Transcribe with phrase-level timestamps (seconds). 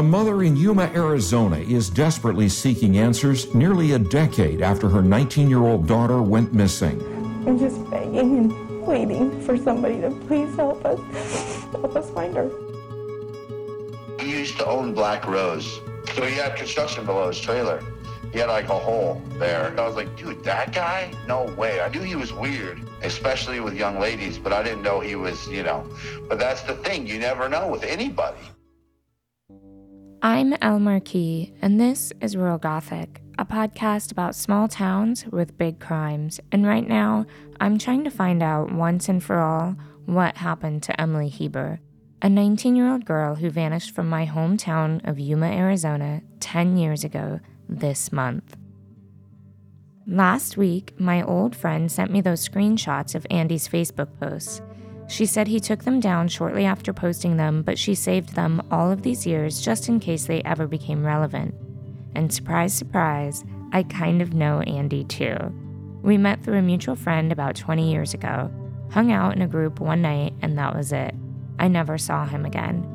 [0.00, 5.50] A mother in Yuma, Arizona is desperately seeking answers nearly a decade after her 19
[5.50, 6.98] year old daughter went missing.
[7.46, 10.98] I'm just begging and waiting for somebody to please help us,
[11.72, 12.50] help us find her.
[14.18, 15.80] He used to own Black Rose.
[16.14, 17.84] So he had construction below his trailer.
[18.32, 19.78] He had like a hole there.
[19.78, 21.12] I was like, dude, that guy?
[21.28, 21.82] No way.
[21.82, 25.46] I knew he was weird, especially with young ladies, but I didn't know he was,
[25.48, 25.84] you know.
[26.26, 27.06] But that's the thing.
[27.06, 28.40] You never know with anybody.
[30.22, 35.80] I'm Elle Marquis, and this is Rural Gothic, a podcast about small towns with big
[35.80, 36.38] crimes.
[36.52, 37.24] And right now,
[37.58, 41.80] I'm trying to find out once and for all what happened to Emily Heber,
[42.20, 47.02] a 19 year old girl who vanished from my hometown of Yuma, Arizona, 10 years
[47.02, 48.58] ago this month.
[50.06, 54.60] Last week, my old friend sent me those screenshots of Andy's Facebook posts.
[55.10, 58.92] She said he took them down shortly after posting them, but she saved them all
[58.92, 61.52] of these years just in case they ever became relevant.
[62.14, 65.36] And surprise, surprise, I kind of know Andy too.
[66.00, 68.52] We met through a mutual friend about 20 years ago,
[68.92, 71.12] hung out in a group one night, and that was it.
[71.58, 72.86] I never saw him again.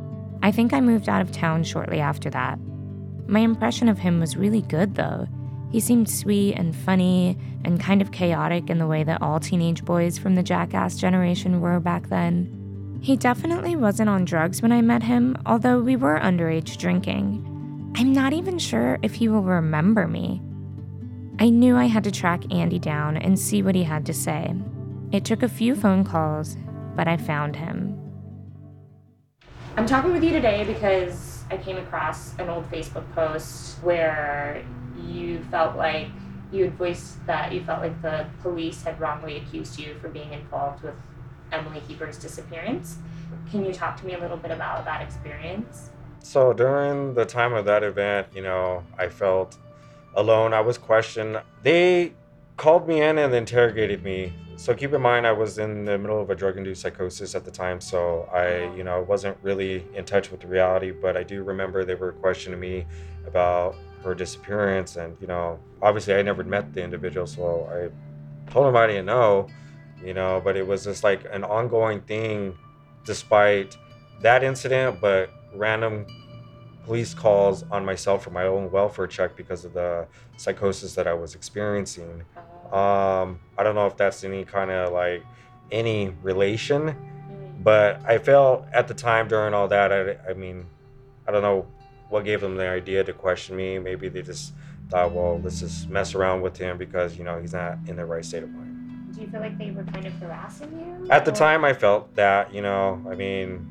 [0.41, 2.57] I think I moved out of town shortly after that.
[3.27, 5.27] My impression of him was really good, though.
[5.71, 9.83] He seemed sweet and funny and kind of chaotic in the way that all teenage
[9.83, 12.99] boys from the jackass generation were back then.
[13.02, 17.94] He definitely wasn't on drugs when I met him, although we were underage drinking.
[17.95, 20.41] I'm not even sure if he will remember me.
[21.39, 24.55] I knew I had to track Andy down and see what he had to say.
[25.11, 26.57] It took a few phone calls,
[26.95, 28.00] but I found him.
[29.77, 34.63] I'm talking with you today because I came across an old Facebook post where
[35.05, 36.07] you felt like
[36.51, 40.31] you had voiced that you felt like the police had wrongly accused you for being
[40.33, 40.95] involved with
[41.51, 42.97] Emily Heber's disappearance.
[43.51, 45.89] Can you talk to me a little bit about that experience?
[46.19, 49.57] So during the time of that event, you know, I felt
[50.15, 50.53] alone.
[50.53, 51.39] I was questioned.
[51.61, 52.13] They
[52.57, 54.33] called me in and interrogated me.
[54.55, 57.51] So keep in mind, I was in the middle of a drug-induced psychosis at the
[57.51, 58.75] time, so I, uh-huh.
[58.75, 60.91] you know, wasn't really in touch with the reality.
[60.91, 62.85] But I do remember they were questioning me
[63.27, 68.67] about her disappearance, and you know, obviously I never met the individual, so I told
[68.67, 69.47] him I didn't know,
[70.03, 70.41] you know.
[70.43, 72.57] But it was just like an ongoing thing,
[73.05, 73.75] despite
[74.21, 76.05] that incident, but random
[76.85, 80.05] police calls on myself for my own welfare check because of the
[80.38, 82.23] psychosis that I was experiencing.
[82.71, 85.23] Um, I don't know if that's any kind of like
[85.71, 86.95] any relation,
[87.63, 90.65] but I felt at the time during all that, I, I mean,
[91.27, 91.65] I don't know
[92.09, 93.79] what gave them the idea to question me.
[93.79, 94.53] Maybe they just
[94.89, 98.05] thought, well, let's just mess around with him because, you know, he's not in the
[98.05, 99.13] right state of mind.
[99.16, 101.09] Do you feel like they were kind of harassing you?
[101.09, 103.65] At the or- time, I felt that, you know, I mean,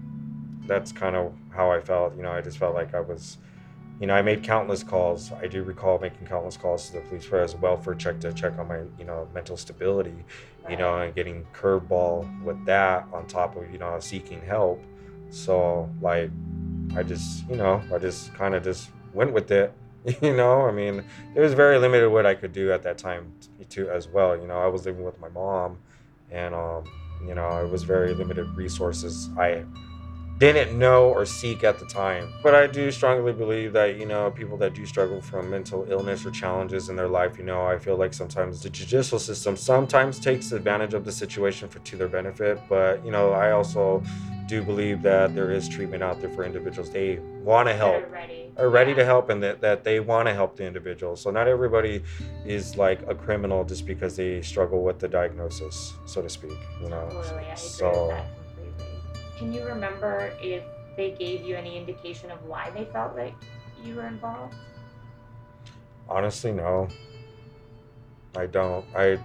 [0.67, 2.17] that's kind of how I felt.
[2.17, 3.39] You know, I just felt like I was,
[4.01, 5.31] you know, I made countless calls.
[5.33, 8.33] I do recall making countless calls to the police for as a welfare check to
[8.33, 10.15] check on my, you know, mental stability,
[10.69, 14.83] you know, and getting curveball with that on top of, you know, seeking help.
[15.31, 16.31] So, like,
[16.97, 19.73] I just, you know, I just kind of just went with it.
[20.21, 21.03] You know, I mean,
[21.35, 23.33] it was very limited what I could do at that time
[23.71, 24.37] too, as well.
[24.39, 25.79] You know, I was living with my mom,
[26.31, 26.85] and um,
[27.27, 29.31] you know, it was very limited resources.
[29.39, 29.65] I
[30.39, 32.33] didn't know or seek at the time.
[32.43, 36.27] But I do strongly believe that, you know, people that do struggle from mental illness
[36.27, 40.19] or challenges in their life, you know, I feel like sometimes the judicial system sometimes
[40.19, 42.61] takes advantage of the situation for to their benefit.
[42.69, 44.03] But, you know, I also
[44.47, 46.91] do believe that there is treatment out there for individuals.
[46.91, 48.53] They want to help They're ready.
[48.57, 48.99] are ready Yeah.
[48.99, 51.17] to help and that, that they want to help the individual.
[51.17, 52.03] So not everybody
[52.45, 56.59] is like a criminal just because they struggle with the diagnosis, so to speak.
[56.83, 57.09] You know.
[57.11, 59.03] Totally, I agree so with that completely.
[59.39, 60.63] Can you remember if
[60.97, 63.35] they gave you any indication of why they felt like
[63.85, 64.55] you were involved?
[66.09, 66.87] honestly, no.
[68.37, 68.85] I don't.
[68.97, 69.19] I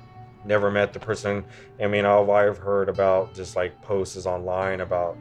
[0.46, 1.44] never met the person.
[1.82, 5.18] I mean, all I've heard about just like posts is online about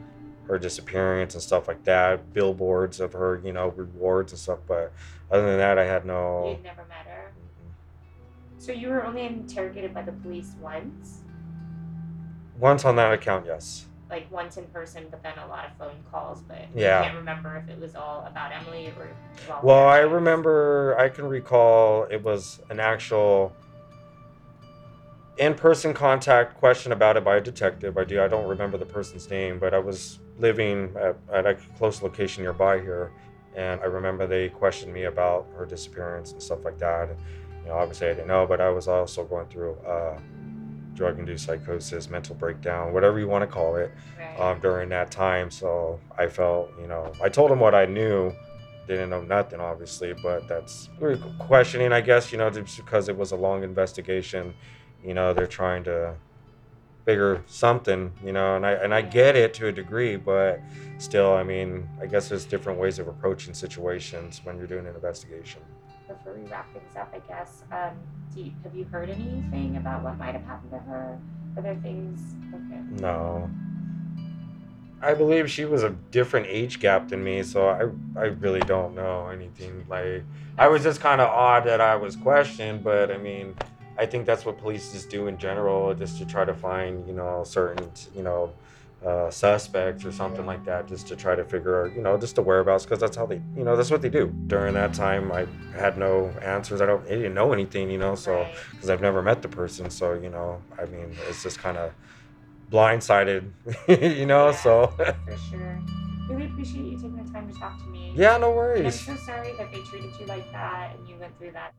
[0.47, 4.59] her disappearance and stuff like that, billboards of her, you know, rewards and stuff.
[4.67, 4.91] But
[5.31, 6.51] other than that, I had no.
[6.55, 7.31] You'd never met her.
[8.57, 11.21] So you were only interrogated by the police once,
[12.59, 13.85] Once on that account, yes.
[14.09, 16.41] like once in person, but then a lot of phone calls.
[16.41, 16.99] But Yeah.
[16.99, 19.07] you can't remember if it was all about Emily or.
[19.63, 23.53] Well, I remember, I can recall it was an actual
[25.39, 27.97] in person contact question about it by a detective.
[27.97, 31.55] I do, I don't remember the person's name, but I was living at, at a
[31.77, 33.11] close location nearby here.
[33.55, 37.09] And I remember they questioned me about her disappearance and stuff like that.
[37.09, 37.17] And,
[37.63, 40.19] you know, obviously I didn't know, but I was also going through uh,
[40.93, 44.51] drug induced psychosis, mental breakdown, whatever you want to call it Right.
[44.51, 45.49] um, during that time.
[45.49, 48.31] So I felt, you know, I told them what I knew,
[48.87, 50.13] they didn't know nothing, obviously.
[50.13, 54.53] But that's we're questioning, I guess, you know, just because it was a long investigation.
[55.03, 56.15] You know, they're trying to
[57.05, 60.61] figure something, you know, and I and I get it to a degree, but
[60.97, 64.93] still, I mean, I guess there's different ways of approaching situations when you're doing an
[64.93, 65.61] investigation.
[66.07, 67.97] Before we wrap things up, I guess, um,
[68.35, 71.17] you, have you heard anything about what might have happened to her?
[71.55, 72.21] Are there things?
[72.53, 73.01] Okay.
[73.01, 73.49] No.
[75.01, 78.93] I believe she was a different age gap than me, so I I really don't
[78.95, 79.85] know anything.
[79.89, 80.23] Like
[80.57, 83.55] I was just kind of odd that I was questioned, but I mean,
[83.99, 87.13] I think that's what police just do in general, just to try to find you
[87.13, 88.53] know certain you know
[89.05, 92.35] uh, suspects or something like that, just to try to figure out you know just
[92.35, 94.33] the whereabouts, because that's how they you know that's what they do.
[94.47, 95.47] During that time, I
[95.77, 96.81] had no answers.
[96.81, 99.89] I don't I didn't know anything, you know, so because I've never met the person,
[99.89, 101.93] so you know, I mean, it's just kind of
[102.71, 103.51] blindsided,
[104.19, 104.47] you know.
[104.47, 105.79] Yeah, So For sure.
[106.29, 108.13] Really appreciate you taking the time to talk to me.
[108.15, 111.35] yeah, no And I'm so sorry that they treated you like that and you went
[111.37, 111.73] through that.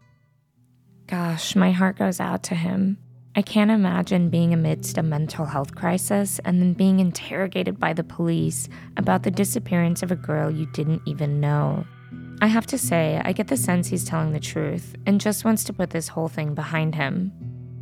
[1.11, 2.97] Gosh, my heart goes out to him.
[3.35, 8.05] I can't imagine being amidst a mental health crisis and then being interrogated by the
[8.05, 11.85] police about the disappearance of a girl you didn't even know.
[12.41, 15.65] I have to say, I get the sense he's telling the truth and just wants
[15.65, 17.33] to put this whole thing behind him.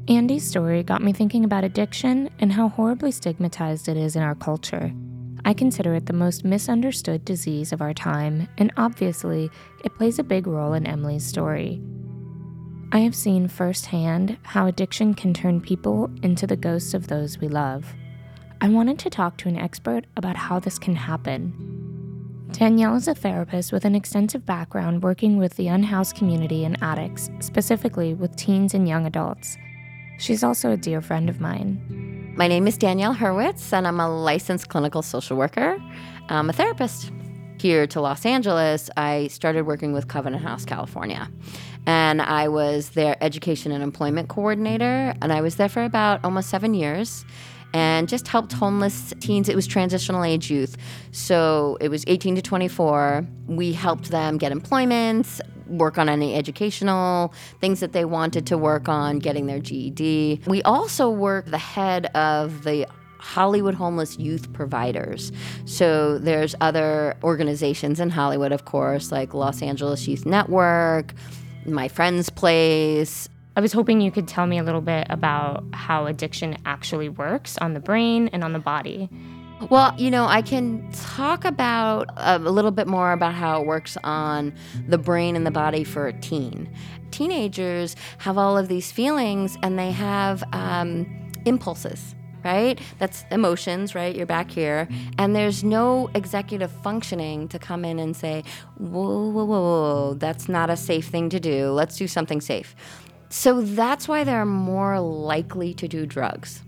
[0.09, 4.37] Andy's story got me thinking about addiction and how horribly stigmatized it is in our
[4.37, 4.91] culture.
[5.45, 9.51] I consider it the most misunderstood disease of our time, and obviously,
[9.85, 11.83] it plays a big role in Emily's story.
[12.91, 17.47] I have seen firsthand how addiction can turn people into the ghosts of those we
[17.47, 17.95] love.
[18.63, 22.49] I wanted to talk to an expert about how this can happen.
[22.51, 27.29] Danielle is a therapist with an extensive background working with the unhoused community and addicts,
[27.41, 29.59] specifically with teens and young adults.
[30.19, 32.33] She's also a dear friend of mine.
[32.39, 35.79] My name is Danielle Hurwitz, and I'm a licensed clinical social worker.
[36.31, 37.13] I'm a therapist.
[37.59, 41.29] Here to Los Angeles, I started working with Covenant House, California.
[41.87, 45.13] And I was their education and employment coordinator.
[45.21, 47.25] And I was there for about almost seven years
[47.75, 49.49] and just helped homeless teens.
[49.49, 50.77] It was transitional age youth.
[51.11, 53.27] So it was 18 to 24.
[53.49, 58.89] We helped them get employment, work on any educational things that they wanted to work
[58.89, 60.43] on, getting their GED.
[60.47, 62.87] We also worked the head of the
[63.19, 65.33] Hollywood homeless youth providers.
[65.65, 71.15] So there's other organizations in Hollywood, of course, like Los Angeles Youth Network,
[71.67, 73.29] My Friend's Place,
[73.59, 77.59] I was hoping you could tell me a little bit about how addiction actually works
[77.59, 79.11] on the brain and on the body.
[79.69, 83.67] Well, you know, I can talk about uh, a little bit more about how it
[83.67, 84.55] works on
[84.87, 86.73] the brain and the body for a teen.
[87.11, 92.15] Teenagers have all of these feelings and they have um, impulses.
[92.45, 92.81] Right?
[92.99, 94.15] That's emotions, right?
[94.15, 94.89] You're back here.
[95.19, 98.45] And there's no executive functioning to come in and say,
[98.77, 101.71] whoa, whoa, whoa, whoa, that's not a safe thing to do.
[101.71, 102.77] Let's do something safe.
[103.29, 106.63] So that's why they're more likely to do drugs,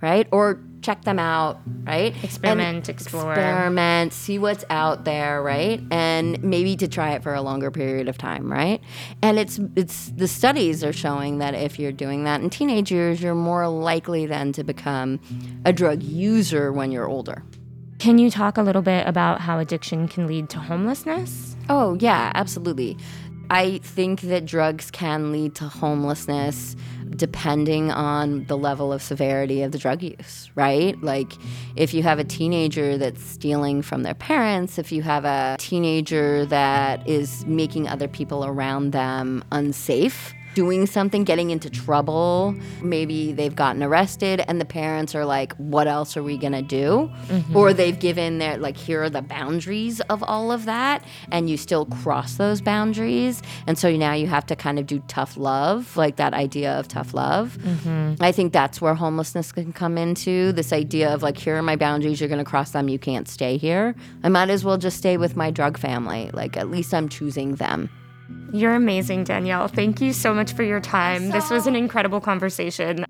[0.00, 0.26] right?
[0.30, 2.14] Or check them out, right?
[2.24, 3.32] Experiment, And explore.
[3.32, 5.82] Experiment, see what's out there, right?
[5.90, 8.80] And maybe to try it for a longer period of time, right?
[9.22, 13.22] And it's it's the studies are showing that if you're doing that in teenage years,
[13.22, 15.20] you're more likely then to become
[15.64, 17.42] a drug user when you're older.
[17.98, 21.54] Can you talk a little bit about how addiction can lead to homelessness?
[21.68, 22.96] Oh, yeah, absolutely.
[23.50, 26.76] I think that drugs can lead to homelessness
[27.16, 31.00] depending on the level of severity of the drug use, right?
[31.02, 31.32] Like
[31.74, 36.46] if you have a teenager that's stealing from their parents, if you have a teenager
[36.46, 42.54] that is making other people around them unsafe, doing something, getting into trouble.
[42.82, 47.10] Maybe they've gotten arrested, and the parents are like, What else are we gonna do?
[47.28, 47.56] Mm-hmm.
[47.56, 51.56] Or they've given their, like, here are the boundaries of all of that, and you
[51.56, 53.42] still cross those boundaries.
[53.66, 56.88] And so now you have to kind of do tough love, like that idea of
[56.88, 57.58] tough love.
[57.60, 58.22] Mm-hmm.
[58.22, 61.76] I think that's where homelessness can come into this idea of, like, here are my
[61.76, 63.94] boundaries, you're gonna cross them, you can't stay here.
[64.22, 66.30] I might as well just stay with my drug family.
[66.32, 67.90] Like, at least I'm choosing them.
[68.52, 69.68] You're amazing, Danielle.
[69.68, 71.30] Thank you so much for your time.
[71.30, 73.04] This was an incredible conversation.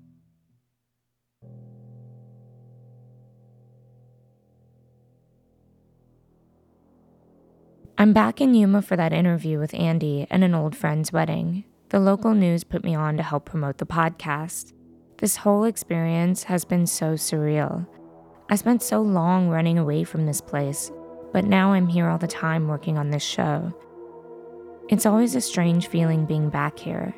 [7.97, 11.65] I'm back in Yuma for that interview with Andy and an old friend's wedding.
[11.89, 14.73] The local news put me on to help promote the podcast.
[15.17, 17.85] This whole experience has been so surreal.
[18.49, 20.91] I spent so long running away from this place,
[21.31, 23.71] but now I'm here all the time working on this show.
[24.91, 27.15] It's always a strange feeling being back here.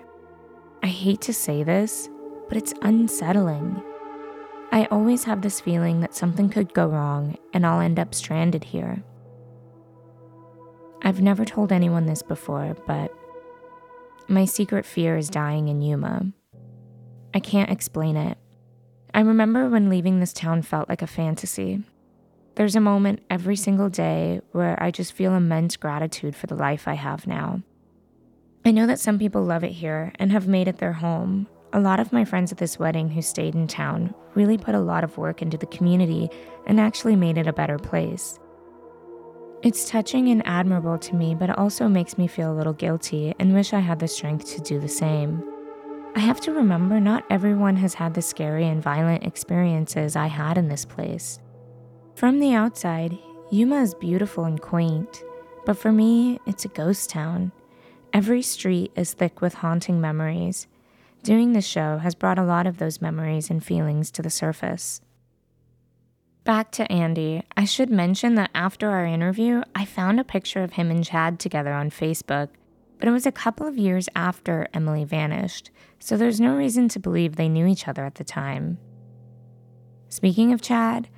[0.84, 2.08] I hate to say this,
[2.48, 3.82] but it's unsettling.
[4.72, 8.64] I always have this feeling that something could go wrong and I'll end up stranded
[8.64, 9.02] here.
[11.02, 13.12] I've never told anyone this before, but
[14.28, 16.28] my secret fear is dying in Yuma.
[17.34, 18.38] I can't explain it.
[19.16, 21.82] I remember when leaving this town felt like a fantasy.
[22.56, 26.88] There's a moment every single day where I just feel immense gratitude for the life
[26.88, 27.64] I have now.
[28.64, 31.48] I know that some people love it here and have made it their home.
[31.74, 34.80] A lot of my friends at this wedding who stayed in town really put a
[34.80, 36.30] lot of work into the community
[36.68, 38.40] and actually made it a better place.
[39.64, 43.34] It's touching and admirable to me, but it also makes me feel a little guilty
[43.40, 45.44] and wish I had the strength to do the same.
[46.16, 50.60] I have to remember not everyone has had the scary and violent experiences I had
[50.60, 51.40] in this place.
[52.16, 53.18] From the outside,
[53.50, 55.24] Yuma is beautiful and quaint,
[55.66, 57.52] but for me, it's a ghost town.
[58.14, 60.68] Every street is thick with haunting memories.
[61.24, 65.02] Doing this show has brought a lot of those memories and feelings to the surface.
[66.44, 70.74] Back to Andy, I should mention that after our interview, I found a picture of
[70.74, 72.50] him and Chad together on Facebook,
[73.00, 77.00] but it was a couple of years after Emily vanished, so there's no reason to
[77.00, 78.78] believe they knew each other at the time.
[80.10, 81.10] Speaking of Chad,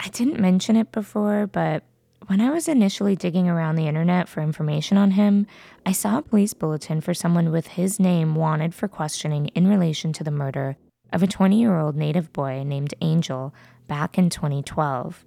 [0.00, 1.84] I didn't mention it before, but
[2.26, 5.46] when I was initially digging around the internet for information on him,
[5.84, 10.12] I saw a police bulletin for someone with his name wanted for questioning in relation
[10.14, 10.76] to the murder
[11.12, 13.54] of a 20 year old native boy named Angel
[13.86, 15.24] back in 2012.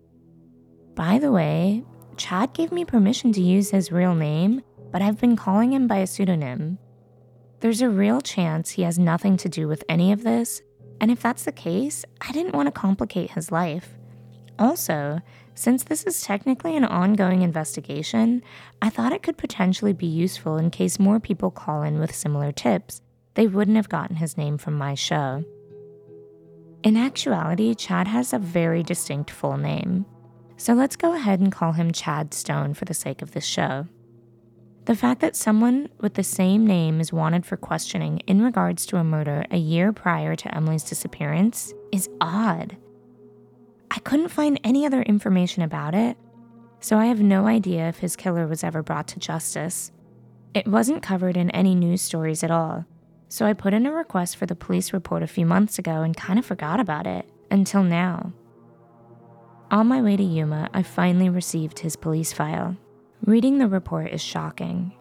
[0.96, 1.84] By the way,
[2.18, 4.62] Chad gave me permission to use his real name,
[4.92, 6.80] but I've been calling him by a pseudonym.
[7.62, 10.62] There's a real chance he has nothing to do with any of this,
[11.00, 13.99] and if that's the case, I didn't want to complicate his life.
[14.60, 15.22] Also,
[15.56, 18.44] since this is technically an ongoing investigation,
[18.82, 22.52] I thought it could potentially be useful in case more people call in with similar
[22.52, 23.02] tips.
[23.36, 25.44] They wouldn't have gotten his name from my show.
[26.84, 30.06] In actuality, Chad has a very distinct full name.
[30.58, 33.88] So let's go ahead and call him Chad Stone for the sake of this show.
[34.86, 38.98] The fact that someone with the same name is wanted for questioning in regards to
[38.98, 42.76] a murder a year prior to Emily's disappearance is odd.
[43.92, 46.18] I couldn't find any other information about it,
[46.80, 49.92] so I have no idea if his killer was ever brought to justice.
[50.54, 52.86] It wasn't covered in any news stories at all,
[53.28, 56.16] so I put in a request for the police report a few months ago and
[56.16, 58.34] kind of forgot about it until now.
[59.72, 62.76] On my way to Yuma, I finally received his police file.
[63.26, 64.94] Reading the report is shocking.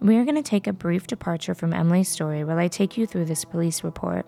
[0.00, 3.06] We are going to take a brief departure from Emily's story while I take you
[3.06, 4.26] through this police report.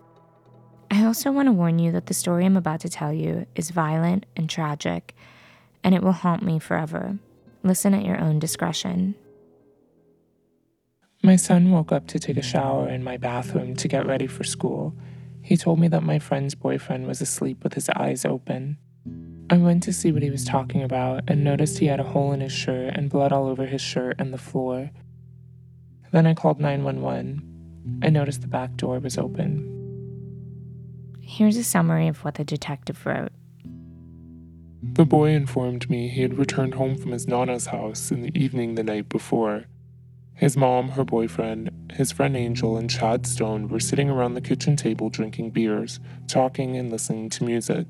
[0.90, 3.70] I also want to warn you that the story I'm about to tell you is
[3.70, 5.14] violent and tragic,
[5.84, 7.18] and it will haunt me forever.
[7.62, 9.14] Listen at your own discretion.
[11.22, 14.44] My son woke up to take a shower in my bathroom to get ready for
[14.44, 14.94] school.
[15.42, 18.78] He told me that my friend's boyfriend was asleep with his eyes open.
[19.50, 22.32] I went to see what he was talking about and noticed he had a hole
[22.32, 24.90] in his shirt and blood all over his shirt and the floor.
[26.12, 28.00] Then I called 911.
[28.02, 29.77] I noticed the back door was open.
[31.30, 33.32] Here's a summary of what the detective wrote.
[34.82, 38.74] The boy informed me he had returned home from his Nana's house in the evening
[38.74, 39.66] the night before.
[40.32, 44.74] His mom, her boyfriend, his friend Angel, and Chad Stone were sitting around the kitchen
[44.74, 47.86] table drinking beers, talking and listening to music.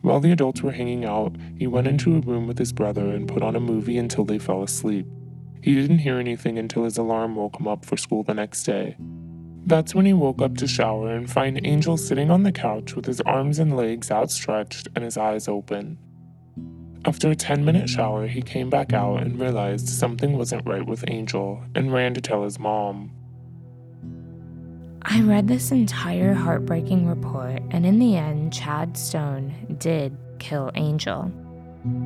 [0.00, 3.28] While the adults were hanging out, he went into a room with his brother and
[3.28, 5.06] put on a movie until they fell asleep.
[5.62, 8.96] He didn't hear anything until his alarm woke him up for school the next day.
[9.64, 13.06] That's when he woke up to shower and find Angel sitting on the couch with
[13.06, 15.98] his arms and legs outstretched and his eyes open.
[17.04, 21.04] After a 10 minute shower, he came back out and realized something wasn't right with
[21.08, 23.12] Angel and ran to tell his mom.
[25.02, 31.30] I read this entire heartbreaking report, and in the end, Chad Stone did kill Angel.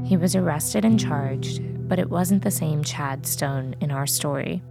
[0.04, 4.62] He was arrested and charged, but it wasn't the same Chad Stone in our story.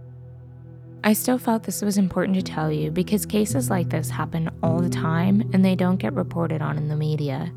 [1.06, 4.80] I still felt this was important to tell you because cases like this happen all
[4.80, 7.52] the time and they don't get reported on in the media.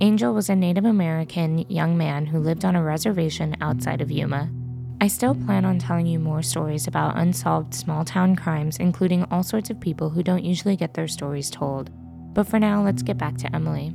[0.00, 4.50] Angel was a Native American young man who lived on a reservation outside of Yuma.
[5.00, 9.44] I still plan on telling you more stories about unsolved small town crimes, including all
[9.44, 11.92] sorts of people who don't usually get their stories told.
[12.34, 13.94] But for now, let's get back to Emily.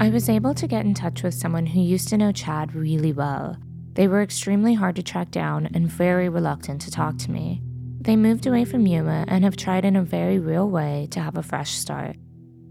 [0.00, 3.12] I was able to get in touch with someone who used to know Chad really
[3.12, 3.58] well.
[3.92, 7.60] They were extremely hard to track down and very reluctant to talk to me.
[8.00, 11.36] They moved away from Yuma and have tried in a very real way to have
[11.36, 12.16] a fresh start.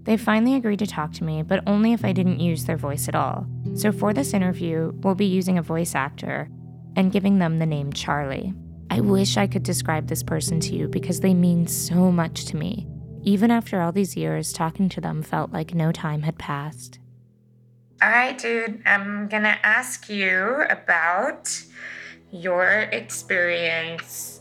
[0.03, 3.09] They finally agreed to talk to me, but only if I didn't use their voice
[3.09, 3.45] at all.
[3.75, 6.49] So for this interview, we'll be using a voice actor
[6.95, 8.53] and giving them the name Charlie.
[8.89, 12.55] I wish I could describe this person to you because they mean so much to
[12.55, 12.87] me.
[13.23, 16.99] Even after all these years, talking to them felt like no time had passed.
[18.01, 21.61] All right, dude, I'm gonna ask you about
[22.31, 24.39] your experience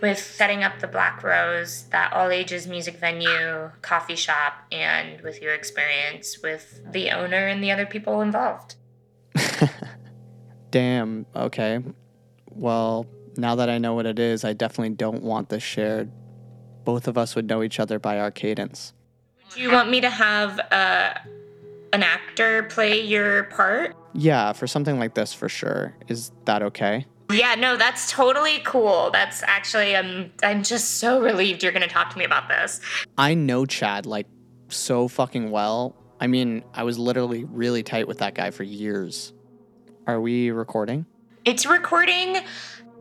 [0.00, 5.40] with setting up the Black Rose, that all ages music venue, coffee shop, and with
[5.40, 8.76] your experience with the owner and the other people involved.
[10.70, 11.80] Damn, okay.
[12.50, 16.10] Well, now that I know what it is, I definitely don't want this shared.
[16.84, 18.92] Both of us would know each other by our cadence.
[19.54, 21.14] Do you want me to have uh,
[21.92, 23.96] an actor play your part?
[24.12, 25.94] Yeah, for something like this, for sure.
[26.08, 27.06] Is that okay?
[27.30, 29.10] Yeah, no, that's totally cool.
[29.10, 32.80] That's actually, um, I'm just so relieved you're gonna talk to me about this.
[33.18, 34.26] I know Chad like
[34.68, 35.96] so fucking well.
[36.20, 39.32] I mean, I was literally really tight with that guy for years.
[40.06, 41.04] Are we recording?
[41.44, 42.38] It's recording.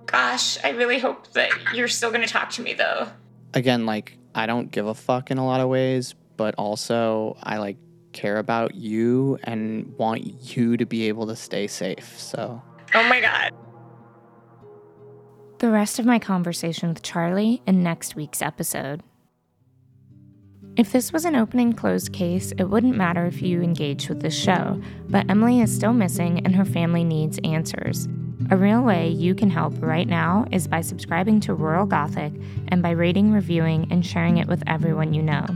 [0.07, 3.07] Gosh, I really hope that you're still gonna talk to me though.
[3.53, 7.57] Again, like, I don't give a fuck in a lot of ways, but also I
[7.57, 7.77] like
[8.11, 10.23] care about you and want
[10.55, 12.19] you to be able to stay safe.
[12.19, 12.61] So,
[12.93, 13.51] Oh my god.
[15.65, 19.01] The rest of my conversation with Charlie in next week's episode.
[20.77, 24.21] If this was an open and closed case, it wouldn't matter if you engaged with
[24.21, 24.79] this show,
[25.09, 28.07] but Emily is still missing and her family needs answers.
[28.51, 32.33] A real way you can help right now is by subscribing to Rural Gothic
[32.67, 35.47] and by rating, reviewing, and sharing it with everyone you know.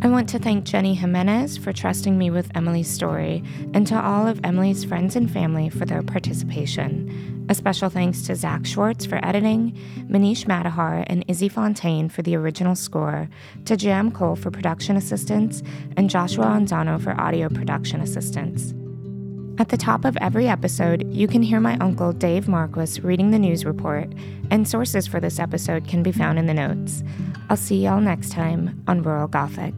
[0.00, 3.44] I want to thank Jenny Jimenez for trusting me with Emily's story,
[3.74, 7.41] and to all of Emily's friends and family for their participation.
[7.52, 9.78] A special thanks to Zach Schwartz for editing,
[10.08, 13.28] Manish Madahar and Izzy Fontaine for the original score,
[13.66, 15.62] to Jam Cole for production assistance,
[15.98, 18.72] and Joshua Anzano for audio production assistance.
[19.60, 23.38] At the top of every episode, you can hear my uncle Dave Marquis reading the
[23.38, 24.10] news report,
[24.50, 27.04] and sources for this episode can be found in the notes.
[27.50, 29.74] I'll see y'all next time on Rural Gothic.